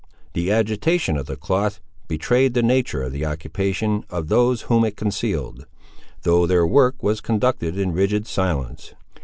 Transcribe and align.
The 0.33 0.51
agitation 0.51 1.15
of 1.15 1.27
the 1.27 1.35
cloth 1.35 1.79
betrayed 2.07 2.55
the 2.55 2.63
nature 2.63 3.03
of 3.03 3.11
the 3.11 3.23
occupation 3.27 4.03
of 4.09 4.29
those 4.29 4.63
whom 4.63 4.83
it 4.83 4.97
concealed, 4.97 5.67
though 6.23 6.47
their 6.47 6.65
work 6.65 7.03
was 7.03 7.21
conducted 7.21 7.77
in 7.77 7.91
rigid 7.93 8.25
silence. 8.25 8.95